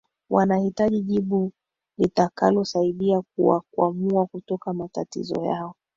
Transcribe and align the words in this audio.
wanahitaji 0.29 1.01
jibu 1.01 1.51
litakalosaidia 1.97 3.21
kuwakwamua 3.35 4.25
kutoka 4.25 4.73
matatizo 4.73 5.45
yao 5.45 5.75